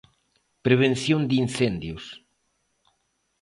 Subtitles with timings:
[0.65, 2.03] Prevención de incendios.